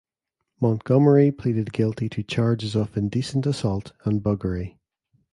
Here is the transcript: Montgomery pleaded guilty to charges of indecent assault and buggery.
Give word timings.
Montgomery 0.59 1.31
pleaded 1.31 1.73
guilty 1.73 2.09
to 2.09 2.23
charges 2.23 2.75
of 2.75 2.97
indecent 2.97 3.45
assault 3.45 3.91
and 4.03 4.23
buggery. 4.23 4.79